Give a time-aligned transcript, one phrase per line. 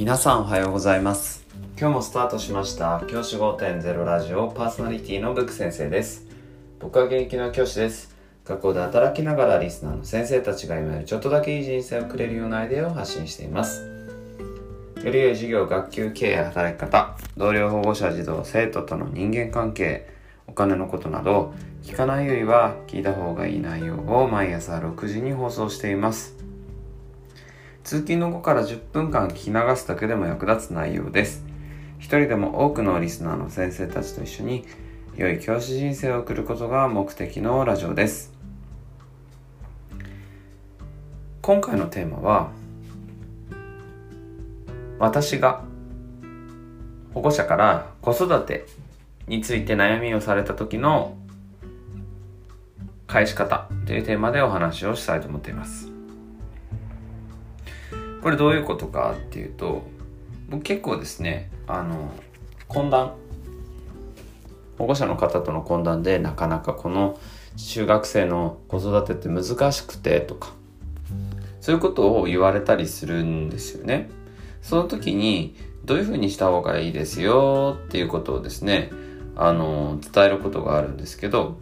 [0.00, 1.44] 皆さんおはようございます。
[1.78, 3.04] 今日もスタートしました。
[3.06, 6.26] 教師5.0ラジオパーソナリティのブック先生です。
[6.78, 8.16] 僕は現役の教師です。
[8.46, 13.82] 学校で働きながらリスナーの先生たちが今よりちょっとだけいい人生をくれるようなアイデアを発信しています。
[15.04, 20.08] より良い授業、学級経営、働き方、同僚、保護者、児童、生徒との人間関係、
[20.46, 26.39] お金のことなど、聞かないよりは聞いた方がいい内容を毎朝6時に放送しています。
[27.90, 31.44] 通勤の後から10分間聞き流すだけでも役立つ内容です。
[31.98, 34.64] 一人でも多くのリスナーの先生たちと一緒に
[35.16, 38.32] 良い教師人生を送ることが目的のラジオです。
[41.42, 42.52] 今回のテーマは
[45.00, 45.64] 私が
[47.12, 48.66] 保護者から子育て
[49.26, 51.16] について悩みをされた時の
[53.08, 55.89] 返し方というテーマでお話をしたいと思っています。
[58.22, 59.82] これどういうことかっていうと
[60.48, 62.12] 僕結構ですねあの
[62.68, 63.14] 懇談
[64.78, 67.18] 保護者の方との懇談でなかなかこの
[67.56, 70.52] 中学生の子育てって難しくてとか
[71.60, 74.08] そういうことを言われたりするんですよね。
[74.62, 78.90] その時にどういうふうにした方がいいですよっていうことをですね
[79.36, 81.56] あの伝えることがあるんですけど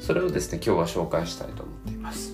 [0.00, 2.33] それをですね今日は紹介したいと思っています。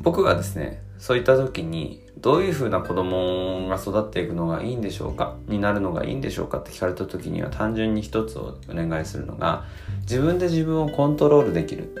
[0.00, 9.64] 僕がですねそういった時にどういうふうな子供が育っていくのがいいんでしょうかになるのがいいんでしょうかって聞かれた時には単純に一つをお願いするのが
[10.02, 11.94] 自分で自分をコントロールできる。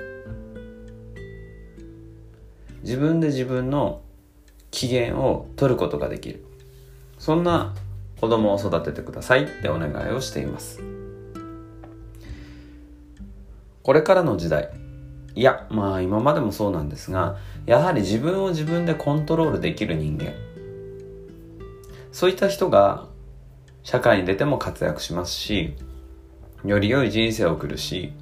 [2.82, 4.00] 自分で自分の
[4.70, 6.44] 機嫌を取ることができる。
[7.18, 7.74] そんな
[8.20, 10.80] 子供を育ててくださいってお願いをしています。
[13.82, 14.70] これからの時代
[15.38, 20.32] いやまあ今までもそうなんですがやはり自分を自分でコントロールできる人間。
[22.10, 23.06] そういった人が
[23.84, 25.76] 社会に出ても活躍しますし
[26.64, 28.12] より良い人生を送るし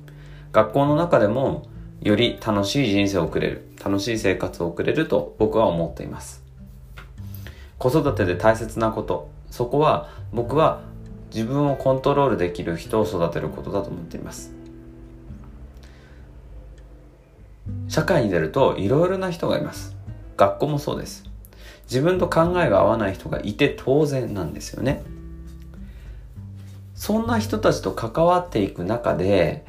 [0.52, 1.66] 学校の中でも
[2.02, 6.44] より楽しい人生を送れる楽しい生活を送れると僕は思っています。
[7.78, 10.82] 子育てで大切なことそこは僕は
[11.34, 14.55] 自分をコントロールできる人を育てることだと思っています。
[17.96, 19.96] 社会に出るといろいろな人がいます。
[20.36, 21.24] 学校もそうです。
[21.84, 25.02] 自分と考えが合わない人がいて当然なんですよね。
[26.94, 29.64] そんな人たちと関わっていく中で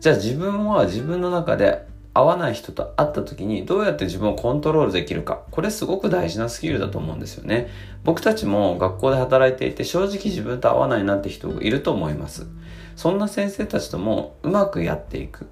[0.00, 5.42] じゃあ自分は自分の中で合わない人と会った時にどうやって自分をコントロールできるか。
[5.52, 7.68] これすごく大事なスキルだと思うんですよね。
[8.02, 12.48] 僕たちも学校で働いていて正直自分と合わないなって人がいると思います。
[12.96, 15.46] そんな先生たちともうまくやっていく。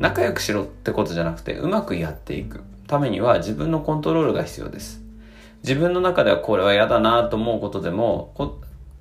[0.00, 2.62] 仲良くしろってことじゃなくてうまくやっていく。
[2.86, 5.02] ためには自分のコントロールが必要です。
[5.62, 8.34] 自分の中ではこれは嫌だなと思うことでも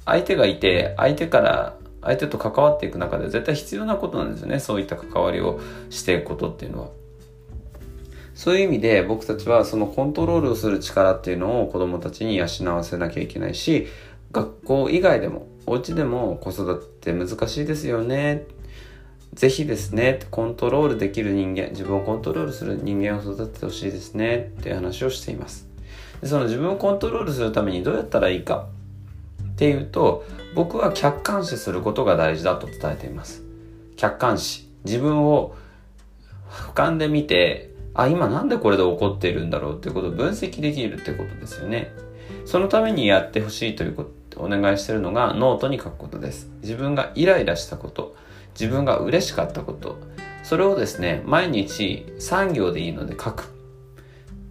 [0.06, 4.60] 相手がいて相手から相手と関わっていく中で絶対必要なことなんですよね。
[4.60, 6.90] そういった関わりをしていくことっていうのは。
[8.36, 12.46] そういう意味で僕たちはそのコントロールをする力っていうのを子供たちに養
[12.76, 13.88] わせなきゃいけないし
[14.32, 18.46] 学校以外でもお家でも子育て難しいですよね。
[19.34, 25.68] ぜひですね、コントロールできる人間、自分をコントロールする人間を育ててほしいですね、っていう話をしています。
[26.22, 28.68] でその自分をコントロールするためにどうやったらいいか
[29.42, 30.26] っていうと、
[30.56, 33.44] 僕は客観視することが大事だと伝えています。
[33.96, 34.68] 客観視。
[34.86, 35.56] 自分を
[36.50, 41.92] 俯瞰で見て、あ、今なんでこれで怒っているんだろうっていうことを分析できるってことですよね。
[42.46, 46.50] そのためにやってほしいということ、お願いしてるのがノートに書くことです。
[46.62, 48.16] 自分がイライラしたこと、
[48.54, 49.98] 自分が嬉しかったこと。
[50.44, 53.54] それをですね毎日3行でいいので書く。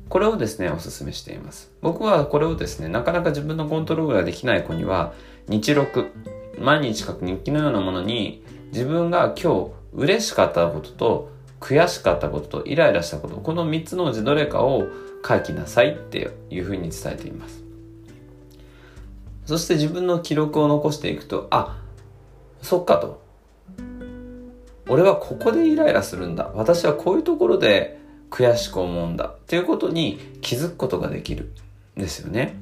[0.09, 1.71] これをですねおすすめしています。
[1.83, 5.13] 僕はこれをですねなかなか自分のコントロールができない子には
[5.49, 6.13] 日録
[6.59, 8.43] 毎日書く日記のようなものに
[8.73, 11.31] 自分が今日嬉しかったことと
[11.61, 14.87] 悔しかったこととイライラしたことこの3つのうちどれかを
[15.27, 17.65] 書きなさいっていうふうに伝えています。
[19.47, 21.79] そして自分の記録を残していくとあ
[22.63, 23.28] そっかと。
[24.89, 26.51] 俺はここでイライラするんだ。
[26.55, 27.99] 私はこういうところで
[28.31, 29.27] 悔しく思うんだ。
[29.27, 31.53] っていうことに気づくことができる。
[31.99, 32.57] んですよね。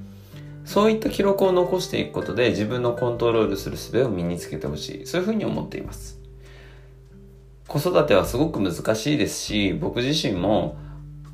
[0.65, 5.07] そういった記録を残していくことで自分のコントロールする術を身につけてほしい。
[5.07, 6.19] そういうふうに思っています。
[7.69, 10.77] 子育てはすごく難しいですし僕自身も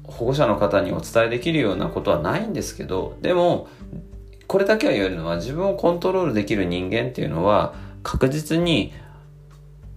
[0.05, 3.69] 保護者の方にお伝えできるようなことはないんですけどでも
[4.47, 8.95] これだけは言えるのは自分をコントロールできる人間っていうのは確実に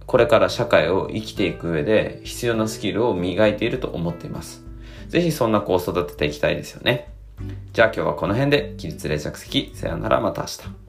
[0.06, 4.64] これから社会を生きていく上で必要なスキルを磨いていると思っています。
[5.08, 7.12] ぜひそんな子を育てていきたいですよね。
[7.72, 10.85] じゃあ今日はこの辺で起立連着席さよならまた明日